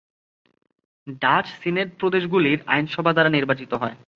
[1.21, 3.95] Dutch senate প্রদেশগুলির আইনসভা দ্বারা নির্বাচিত হয়।